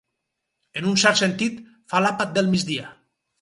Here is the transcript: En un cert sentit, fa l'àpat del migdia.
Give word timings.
En 0.81 0.87
un 0.91 0.97
cert 1.01 1.19
sentit, 1.19 1.59
fa 1.93 2.01
l'àpat 2.07 2.33
del 2.39 2.51
migdia. 2.55 2.89